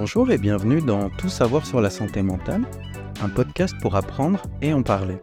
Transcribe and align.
Bonjour 0.00 0.30
et 0.30 0.38
bienvenue 0.38 0.80
dans 0.80 1.10
Tout 1.10 1.28
savoir 1.28 1.66
sur 1.66 1.80
la 1.80 1.90
santé 1.90 2.22
mentale, 2.22 2.62
un 3.20 3.28
podcast 3.28 3.74
pour 3.82 3.96
apprendre 3.96 4.40
et 4.62 4.72
en 4.72 4.84
parler. 4.84 5.16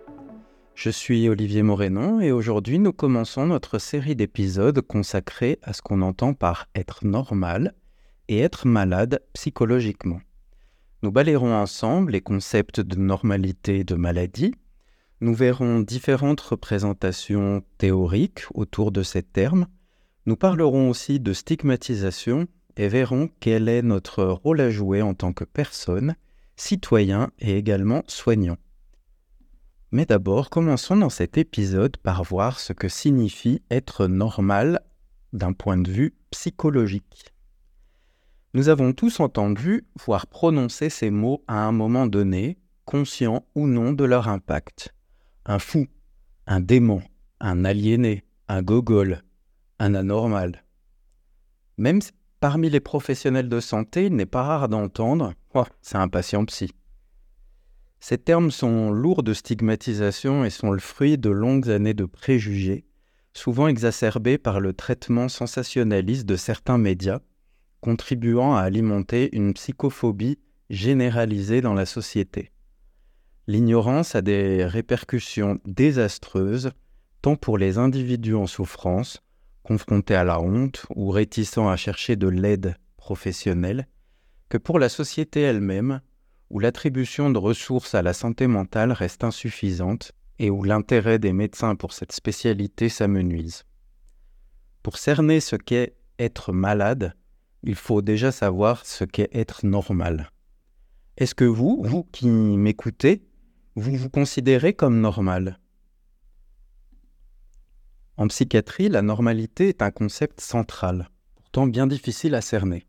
Je 0.73 0.89
suis 0.89 1.29
Olivier 1.29 1.63
Morénon 1.63 2.19
et 2.19 2.33
aujourd'hui 2.33 2.77
nous 2.77 2.91
commençons 2.91 3.45
notre 3.45 3.79
série 3.79 4.17
d'épisodes 4.17 4.81
consacrés 4.81 5.59
à 5.63 5.71
ce 5.71 5.81
qu'on 5.81 6.01
entend 6.01 6.33
par 6.33 6.67
être 6.75 7.05
normal 7.05 7.73
et 8.27 8.39
être 8.39 8.67
malade 8.67 9.21
psychologiquement. 9.31 10.19
Nous 11.03 11.11
balayerons 11.11 11.55
ensemble 11.55 12.11
les 12.11 12.21
concepts 12.21 12.81
de 12.81 12.97
normalité 12.97 13.79
et 13.79 13.83
de 13.85 13.95
maladie. 13.95 14.55
Nous 15.21 15.33
verrons 15.33 15.79
différentes 15.79 16.41
représentations 16.41 17.63
théoriques 17.77 18.43
autour 18.53 18.91
de 18.91 19.03
ces 19.03 19.23
termes. 19.23 19.67
Nous 20.25 20.35
parlerons 20.35 20.89
aussi 20.89 21.21
de 21.21 21.31
stigmatisation 21.31 22.49
et 22.77 22.87
verrons 22.87 23.29
quel 23.39 23.69
est 23.69 23.81
notre 23.81 24.23
rôle 24.23 24.61
à 24.61 24.69
jouer 24.69 25.01
en 25.01 25.13
tant 25.13 25.33
que 25.33 25.43
personne, 25.43 26.15
citoyen 26.55 27.31
et 27.39 27.57
également 27.57 28.03
soignant. 28.07 28.57
Mais 29.91 30.05
d'abord, 30.05 30.49
commençons 30.49 30.97
dans 30.97 31.09
cet 31.09 31.37
épisode 31.37 31.97
par 31.97 32.23
voir 32.23 32.59
ce 32.59 32.73
que 32.73 32.89
signifie 32.89 33.61
être 33.71 34.07
normal 34.07 34.81
d'un 35.31 35.53
point 35.53 35.77
de 35.77 35.89
vue 35.89 36.15
psychologique. 36.31 37.33
Nous 38.53 38.69
avons 38.69 38.93
tous 38.93 39.19
entendu, 39.19 39.85
voire 40.05 40.27
prononcé 40.27 40.89
ces 40.89 41.11
mots 41.11 41.43
à 41.47 41.65
un 41.65 41.71
moment 41.71 42.07
donné, 42.07 42.57
conscients 42.85 43.45
ou 43.53 43.67
non 43.67 43.91
de 43.91 44.03
leur 44.05 44.27
impact. 44.27 44.93
Un 45.45 45.59
fou, 45.59 45.87
un 46.47 46.61
démon, 46.61 47.01
un 47.39 47.65
aliéné, 47.65 48.23
un 48.47 48.61
gogol, 48.61 49.23
un 49.79 49.93
anormal. 49.93 50.63
Même 51.77 52.01
Parmi 52.47 52.69
les 52.69 52.79
professionnels 52.79 53.49
de 53.49 53.59
santé, 53.59 54.05
il 54.05 54.15
n'est 54.15 54.27
pas 54.27 54.43
rare 54.43 54.69
d'entendre 54.69 55.33
c'est 55.81 55.97
un 55.97 56.07
patient 56.07 56.45
psy. 56.45 56.69
Ces 57.99 58.19
termes 58.19 58.51
sont 58.51 58.91
lourds 58.91 59.23
de 59.23 59.33
stigmatisation 59.33 60.45
et 60.45 60.51
sont 60.51 60.69
le 60.69 60.77
fruit 60.77 61.17
de 61.17 61.31
longues 61.31 61.71
années 61.71 61.95
de 61.95 62.05
préjugés, 62.05 62.85
souvent 63.33 63.67
exacerbés 63.67 64.37
par 64.37 64.59
le 64.59 64.73
traitement 64.73 65.27
sensationnaliste 65.27 66.27
de 66.27 66.35
certains 66.35 66.77
médias, 66.77 67.21
contribuant 67.81 68.55
à 68.55 68.61
alimenter 68.61 69.35
une 69.35 69.55
psychophobie 69.55 70.37
généralisée 70.69 71.61
dans 71.61 71.73
la 71.73 71.87
société. 71.87 72.51
L'ignorance 73.47 74.13
a 74.13 74.21
des 74.21 74.65
répercussions 74.65 75.59
désastreuses, 75.65 76.73
tant 77.23 77.37
pour 77.37 77.57
les 77.57 77.79
individus 77.79 78.35
en 78.35 78.45
souffrance 78.45 79.24
confrontés 79.65 80.15
à 80.15 80.23
la 80.23 80.39
honte 80.39 80.85
ou 80.95 81.09
réticents 81.09 81.67
à 81.67 81.75
chercher 81.75 82.15
de 82.15 82.27
l'aide 82.27 82.77
professionnelle, 82.95 83.87
que 84.47 84.57
pour 84.57 84.79
la 84.79 84.89
société 84.89 85.41
elle-même, 85.41 86.01
où 86.49 86.59
l'attribution 86.59 87.31
de 87.31 87.39
ressources 87.39 87.95
à 87.95 88.01
la 88.01 88.13
santé 88.13 88.47
mentale 88.47 88.91
reste 88.91 89.23
insuffisante 89.23 90.11
et 90.37 90.49
où 90.49 90.63
l'intérêt 90.63 91.19
des 91.19 91.33
médecins 91.33 91.75
pour 91.75 91.93
cette 91.93 92.11
spécialité 92.11 92.87
s'amenuise. 92.89 93.63
Pour 94.83 94.97
cerner 94.97 95.39
ce 95.39 95.55
qu'est 95.55 95.95
être 96.19 96.53
malade, 96.53 97.15
il 97.63 97.75
faut 97.75 98.03
déjà 98.03 98.31
savoir 98.31 98.85
ce 98.85 99.03
qu'est 99.03 99.29
être 99.33 99.65
normal. 99.65 100.31
Est-ce 101.17 101.33
que 101.33 101.45
vous, 101.45 101.81
vous 101.83 102.03
qui 102.03 102.27
m'écoutez, 102.27 103.25
vous 103.75 103.95
vous 103.95 104.09
considérez 104.09 104.73
comme 104.73 105.01
normal? 105.01 105.59
En 108.17 108.27
psychiatrie, 108.27 108.89
la 108.89 109.01
normalité 109.01 109.69
est 109.69 109.81
un 109.81 109.91
concept 109.91 110.39
central, 110.39 111.09
pourtant 111.35 111.67
bien 111.67 111.85
difficile 111.85 112.35
à 112.35 112.41
cerner. 112.41 112.87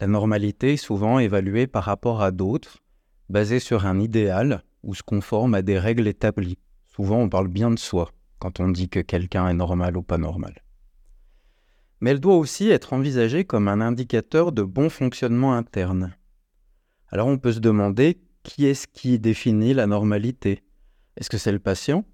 La 0.00 0.06
normalité 0.06 0.74
est 0.74 0.76
souvent 0.76 1.18
évaluée 1.18 1.66
par 1.66 1.84
rapport 1.84 2.22
à 2.22 2.30
d'autres, 2.30 2.78
basée 3.30 3.60
sur 3.60 3.86
un 3.86 4.00
idéal 4.00 4.62
ou 4.82 4.94
se 4.94 5.02
conforme 5.02 5.54
à 5.54 5.62
des 5.62 5.78
règles 5.78 6.06
établies. 6.06 6.58
Souvent 6.86 7.18
on 7.20 7.28
parle 7.28 7.48
bien 7.48 7.70
de 7.70 7.78
soi 7.78 8.10
quand 8.38 8.60
on 8.60 8.68
dit 8.68 8.90
que 8.90 9.00
quelqu'un 9.00 9.48
est 9.48 9.54
normal 9.54 9.96
ou 9.96 10.02
pas 10.02 10.18
normal. 10.18 10.62
Mais 12.00 12.10
elle 12.10 12.20
doit 12.20 12.36
aussi 12.36 12.68
être 12.68 12.92
envisagée 12.92 13.44
comme 13.44 13.66
un 13.66 13.80
indicateur 13.80 14.52
de 14.52 14.62
bon 14.62 14.90
fonctionnement 14.90 15.54
interne. 15.54 16.14
Alors 17.08 17.28
on 17.28 17.38
peut 17.38 17.52
se 17.52 17.60
demander 17.60 18.20
qui 18.42 18.66
est-ce 18.66 18.86
qui 18.86 19.18
définit 19.18 19.72
la 19.72 19.86
normalité? 19.86 20.62
Est-ce 21.16 21.30
que 21.30 21.38
c'est 21.38 21.52
le 21.52 21.60
patient? 21.60 22.04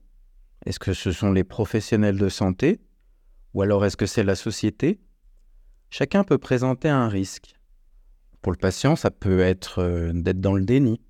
Est-ce 0.66 0.78
que 0.78 0.92
ce 0.92 1.12
sont 1.12 1.32
les 1.32 1.44
professionnels 1.44 2.18
de 2.18 2.28
santé 2.28 2.80
Ou 3.54 3.62
alors 3.62 3.84
est-ce 3.84 3.96
que 3.96 4.06
c'est 4.06 4.24
la 4.24 4.34
société? 4.34 5.00
Chacun 5.88 6.22
peut 6.22 6.38
présenter 6.38 6.88
un 6.88 7.08
risque. 7.08 7.54
Pour 8.42 8.52
le 8.52 8.58
patient, 8.58 8.96
ça 8.96 9.10
peut 9.10 9.40
être 9.40 9.80
euh, 9.80 10.12
d'être 10.14 10.40
dans 10.40 10.54
le 10.54 10.64
déni. 10.64 11.00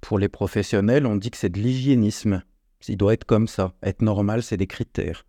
Pour 0.00 0.18
les 0.18 0.28
professionnels, 0.28 1.06
on 1.06 1.16
dit 1.16 1.30
que 1.30 1.36
c'est 1.36 1.50
de 1.50 1.60
l'hygiénisme. 1.60 2.42
Il 2.88 2.96
doit 2.96 3.12
être 3.12 3.24
comme 3.24 3.46
ça. 3.46 3.74
Être 3.82 4.02
normal, 4.02 4.42
c'est 4.42 4.56
des 4.56 4.66
critères. 4.66 5.26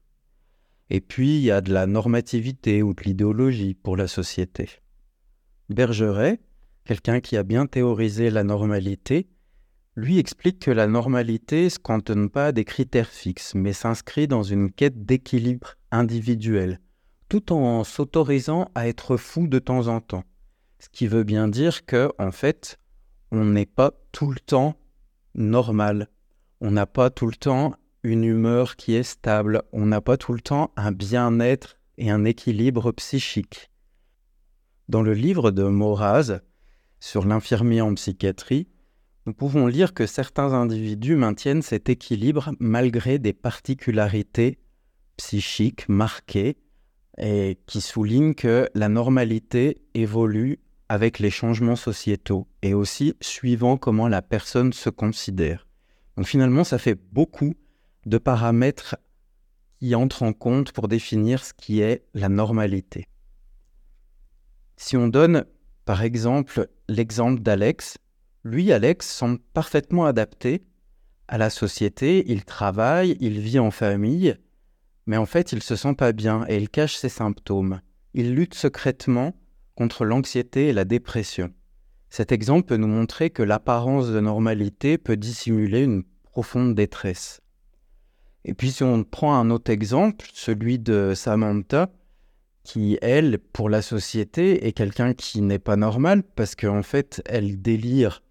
Et 0.90 1.02
puis, 1.02 1.38
il 1.38 1.42
y 1.42 1.52
a 1.52 1.62
de 1.62 1.74
la 1.74 1.88
normativité 1.88 2.82
ou 2.82 2.94
de 2.94 3.04
l'idéologie 3.04 3.74
pour 3.74 3.98
la 3.98 4.08
société. 4.08 4.70
Bergeret, 5.70 6.40
quelqu'un 6.86 7.20
qui 7.20 7.38
a 7.38 7.44
bien 7.44 7.66
théorisé 7.66 8.30
la 8.30 8.44
normalité, 8.44 9.28
lui 9.96 10.20
explique 10.20 10.60
que 10.60 10.72
la 10.72 10.88
normalité 10.88 11.66
ne 11.66 11.70
se 11.70 11.80
cantonne 11.80 12.30
pas 12.30 12.48
à 12.48 12.52
des 12.52 12.66
critères 12.66 13.10
fixes, 13.10 13.56
mais 13.56 13.74
s'inscrit 13.74 14.28
dans 14.28 14.44
une 14.44 14.72
quête 14.72 15.06
d'équilibre 15.06 15.76
individuel, 15.92 16.80
tout 17.30 17.52
en 17.52 17.84
s'autorisant 17.84 18.70
à 18.76 18.88
être 18.88 19.18
fou 19.18 19.48
de 19.48 19.60
temps 19.60 19.88
en 19.88 20.00
temps. 20.00 20.24
Ce 20.80 20.90
qui 20.90 21.08
veut 21.08 21.24
bien 21.24 21.48
dire 21.48 21.86
que, 21.86 22.12
en 22.18 22.32
fait, 22.32 22.78
on 23.32 23.46
n'est 23.46 23.66
pas 23.66 23.92
tout 24.12 24.32
le 24.32 24.40
temps 24.40 24.76
normal. 25.36 26.10
On 26.60 26.72
n'a 26.72 26.86
pas 26.86 27.10
tout 27.10 27.28
le 27.28 27.36
temps 27.36 27.74
une 28.04 28.24
humeur 28.24 28.76
qui 28.76 28.96
est 28.96 29.04
stable. 29.04 29.62
On 29.72 29.86
n'a 29.86 30.02
pas 30.02 30.18
tout 30.18 30.34
le 30.34 30.42
temps 30.42 30.72
un 30.76 30.92
bien-être 30.92 31.78
et 31.98 32.10
un 32.10 32.26
équilibre 32.26 32.92
psychique. 32.94 33.70
Dans 34.90 35.02
le 35.02 35.14
livre 35.14 35.52
de 35.52 35.64
Moraz 35.64 36.40
sur 37.00 37.26
l'infirmier 37.26 37.82
en 37.82 37.94
psychiatrie, 37.94 38.68
nous 39.26 39.34
pouvons 39.34 39.68
lire 39.68 39.94
que 39.94 40.08
certains 40.08 40.54
individus 40.54 41.16
maintiennent 41.16 41.62
cet 41.62 41.90
équilibre 41.90 42.52
malgré 42.60 43.20
des 43.20 43.34
particularités 43.34 44.58
psychiques 45.18 45.88
marquées 45.88 46.58
et 47.18 47.60
qui 47.68 47.82
soulignent 47.82 48.34
que 48.34 48.68
la 48.74 48.90
normalité 48.90 49.82
évolue 49.94 50.60
avec 50.90 51.20
les 51.20 51.30
changements 51.30 51.76
sociétaux 51.76 52.48
et 52.62 52.74
aussi 52.74 53.14
suivant 53.22 53.78
comment 53.78 54.08
la 54.08 54.22
personne 54.22 54.74
se 54.74 54.90
considère. 54.90 55.68
Donc 56.18 56.26
finalement, 56.26 56.64
ça 56.64 56.80
fait 56.80 57.00
beaucoup 57.12 57.54
de 58.06 58.18
paramètres 58.18 58.98
qui 59.80 59.96
entrent 59.96 60.24
en 60.24 60.34
compte 60.34 60.72
pour 60.72 60.88
définir 60.88 61.46
ce 61.46 61.54
qui 61.54 61.82
est 61.82 62.04
la 62.14 62.30
normalité. 62.30 63.08
Si 64.78 64.98
on 64.98 65.08
donne 65.08 65.46
par 65.86 66.04
exemple 66.04 66.68
l'exemple 66.90 67.42
d'Alex, 67.42 67.98
lui, 68.44 68.72
Alex, 68.72 69.08
semble 69.08 69.40
parfaitement 69.54 70.06
adapté 70.06 70.64
à 71.28 71.38
la 71.38 71.50
société, 71.50 72.26
il 72.28 72.44
travaille, 72.44 73.16
il 73.20 73.40
vit 73.40 73.60
en 73.60 73.72
famille, 73.72 74.36
mais 75.06 75.18
en 75.18 75.26
fait 75.26 75.54
il 75.54 75.64
se 75.64 75.76
sent 75.76 75.94
pas 75.94 76.12
bien 76.12 76.44
et 76.50 76.58
il 76.58 76.70
cache 76.70 76.98
ses 76.98 77.10
symptômes. 77.10 77.82
Il 78.14 78.36
lutte 78.36 78.54
secrètement 78.54 79.34
contre 79.76 80.04
l'anxiété 80.04 80.68
et 80.68 80.74
la 80.74 80.84
dépression. 80.84 81.54
Cet 82.10 82.34
exemple 82.34 82.68
peut 82.68 82.78
nous 82.78 82.88
montrer 82.88 83.30
que 83.30 83.44
l'apparence 83.44 84.10
de 84.10 84.20
normalité 84.20 84.98
peut 84.98 85.16
dissimuler 85.16 85.84
une 85.84 86.04
profonde 86.24 86.76
détresse. 86.76 87.40
Et 88.44 88.54
puis 88.54 88.72
si 88.72 88.84
on 88.84 89.04
prend 89.04 89.36
un 89.36 89.52
autre 89.52 89.72
exemple, 89.72 90.26
celui 90.34 90.80
de 90.80 91.14
Samantha, 91.16 91.92
qui, 92.64 92.98
elle, 93.02 93.40
pour 93.40 93.70
la 93.70 93.82
société, 93.82 94.68
est 94.68 94.74
quelqu'un 94.74 95.14
qui 95.14 95.42
n'est 95.42 95.60
pas 95.60 95.78
normal 95.78 96.24
parce 96.24 96.56
qu'en 96.56 96.84
fait, 96.84 97.22
elle 97.26 97.62
délire 97.62 98.22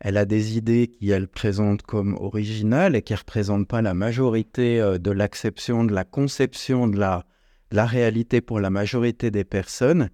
elle 0.00 0.16
a 0.16 0.24
des 0.24 0.56
idées 0.56 0.88
qu'elle 0.88 1.28
présente 1.28 1.82
comme 1.82 2.14
originales 2.14 2.96
et 2.96 3.02
qui 3.02 3.12
ne 3.12 3.18
représentent 3.18 3.68
pas 3.68 3.82
la 3.82 3.92
majorité 3.92 4.80
euh, 4.80 4.98
de 4.98 5.10
l'acception, 5.10 5.84
de 5.84 5.92
la 5.92 6.04
conception 6.04 6.88
de 6.88 6.98
la, 6.98 7.26
la, 7.70 7.84
réalité 7.84 8.40
pour 8.40 8.60
la 8.60 8.70
majorité 8.70 9.30
des 9.30 9.44
personnes. 9.44 10.08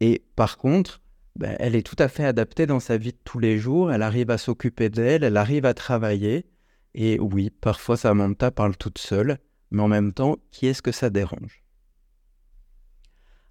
Et 0.00 0.24
par 0.34 0.56
contre, 0.56 1.02
ben, 1.36 1.54
elle 1.58 1.76
est 1.76 1.86
tout 1.86 1.96
à 1.98 2.08
fait 2.08 2.24
adaptée 2.24 2.66
dans 2.66 2.80
sa 2.80 2.96
vie 2.96 3.12
de 3.12 3.18
tous 3.22 3.38
les 3.38 3.58
jours. 3.58 3.92
Elle 3.92 4.02
arrive 4.02 4.30
à 4.30 4.38
s'occuper 4.38 4.88
d'elle, 4.88 5.22
elle 5.22 5.36
arrive 5.36 5.66
à 5.66 5.74
travailler. 5.74 6.46
Et 6.94 7.20
oui, 7.20 7.50
parfois 7.50 7.98
Samantha 7.98 8.50
parle 8.50 8.76
toute 8.76 8.98
seule, 8.98 9.38
mais 9.70 9.82
en 9.82 9.88
même 9.88 10.14
temps, 10.14 10.36
qui 10.50 10.66
est-ce 10.66 10.82
que 10.82 10.90
ça 10.90 11.10
dérange? 11.10 11.62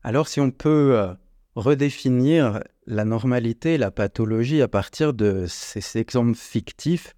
Alors 0.02 0.28
si 0.28 0.40
on 0.40 0.50
peut 0.50 0.98
euh, 0.98 1.14
redéfinir 1.56 2.62
la 2.88 3.04
normalité 3.04 3.74
et 3.74 3.78
la 3.78 3.92
pathologie 3.92 4.62
à 4.62 4.70
partir 4.70 5.14
de 5.14 5.46
ces 5.48 6.00
exemples 6.00 6.38
fictifs, 6.38 7.14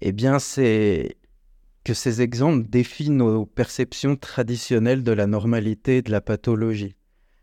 eh 0.00 0.12
bien, 0.12 0.38
c'est 0.38 1.16
que 1.82 1.94
ces 1.94 2.22
exemples 2.22 2.68
défient 2.68 3.10
nos 3.10 3.44
perceptions 3.44 4.16
traditionnelles 4.16 5.02
de 5.02 5.12
la 5.12 5.26
normalité 5.26 5.98
et 5.98 6.02
de 6.02 6.12
la 6.12 6.20
pathologie. 6.20 6.94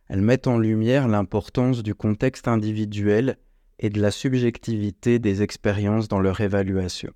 Elles 0.07 0.21
mettent 0.21 0.47
en 0.47 0.57
lumière 0.57 1.07
l'importance 1.07 1.83
du 1.83 1.93
contexte 1.93 2.47
individuel 2.47 3.37
et 3.79 3.89
de 3.89 4.01
la 4.01 4.11
subjectivité 4.11 5.19
des 5.19 5.41
expériences 5.41 6.07
dans 6.07 6.19
leur 6.19 6.39
évaluation. 6.41 7.11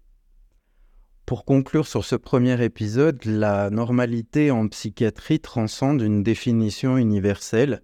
Pour 1.25 1.45
conclure 1.45 1.87
sur 1.87 2.05
ce 2.05 2.15
premier 2.15 2.63
épisode, 2.63 3.23
la 3.25 3.69
normalité 3.69 4.51
en 4.51 4.67
psychiatrie 4.67 5.39
transcende 5.39 6.01
une 6.01 6.23
définition 6.23 6.97
universelle 6.97 7.81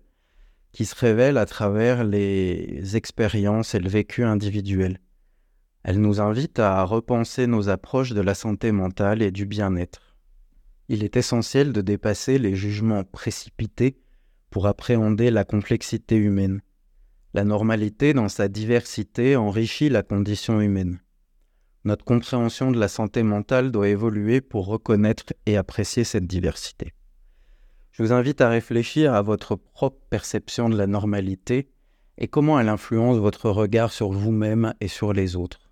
qui 0.72 0.86
se 0.86 0.96
révèle 0.96 1.38
à 1.38 1.46
travers 1.46 2.04
les 2.04 2.96
expériences 2.96 3.76
et 3.76 3.80
le 3.80 3.90
vécu 3.90 4.24
individuel. 4.24 5.00
Elle 5.84 6.00
nous 6.00 6.22
invite 6.22 6.60
à 6.60 6.84
repenser 6.84 7.48
nos 7.48 7.70
approches 7.70 8.14
de 8.14 8.22
la 8.22 8.36
santé 8.36 8.72
mentale 8.72 9.22
et 9.22 9.32
du 9.32 9.46
bien-être. 9.46 10.16
Il 10.90 11.04
est 11.04 11.18
essentiel 11.18 11.74
de 11.74 11.82
dépasser 11.82 12.38
les 12.38 12.56
jugements 12.56 13.04
précipités 13.04 13.98
pour 14.50 14.68
appréhender 14.68 15.32
la 15.32 15.44
complexité 15.44 16.16
humaine. 16.18 16.62
La 17.34 17.46
normalité 17.46 18.14
dans 18.14 18.30
sa 18.30 18.48
diversité 18.48 19.36
enrichit 19.36 19.90
la 19.90 20.04
condition 20.04 20.60
humaine. 20.60 21.00
Notre 21.84 22.06
compréhension 22.06 22.72
de 22.72 22.80
la 22.80 22.88
santé 22.88 23.24
mentale 23.24 23.72
doit 23.72 23.90
évoluer 23.90 24.42
pour 24.42 24.68
reconnaître 24.68 25.34
et 25.46 25.58
apprécier 25.58 26.04
cette 26.04 26.28
diversité. 26.28 26.94
Je 27.92 28.04
vous 28.04 28.14
invite 28.14 28.40
à 28.42 28.50
réfléchir 28.50 29.14
à 29.14 29.22
votre 29.22 29.56
propre 29.56 30.00
perception 30.10 30.70
de 30.70 30.78
la 30.78 30.88
normalité 30.88 31.70
et 32.18 32.28
comment 32.28 32.60
elle 32.60 32.70
influence 32.70 33.18
votre 33.18 33.50
regard 33.50 33.92
sur 33.92 34.12
vous-même 34.12 34.74
et 34.80 34.88
sur 34.88 35.12
les 35.12 35.36
autres. 35.36 35.72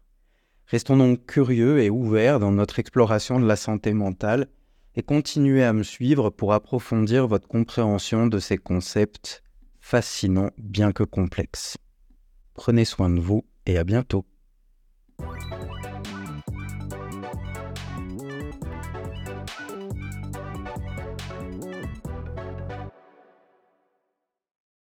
Restons 0.66 0.98
donc 0.98 1.26
curieux 1.26 1.80
et 1.80 1.90
ouverts 1.90 2.40
dans 2.40 2.52
notre 2.52 2.80
exploration 2.80 3.40
de 3.40 3.48
la 3.48 3.56
santé 3.56 3.94
mentale 3.94 4.48
et 4.96 5.02
continuez 5.02 5.64
à 5.64 5.74
me 5.74 5.84
suivre 5.84 6.30
pour 6.30 6.54
approfondir 6.54 7.28
votre 7.28 7.48
compréhension 7.48 8.28
de 8.28 8.40
ces 8.40 8.58
concepts 8.58 9.42
fascinants 9.80 10.52
bien 10.58 10.92
que 10.92 11.04
complexes. 11.04 11.78
Prenez 12.54 12.86
soin 12.86 13.10
de 13.10 13.20
vous 13.20 13.46
et 13.66 13.78
à 13.78 13.84
bientôt. 13.84 14.26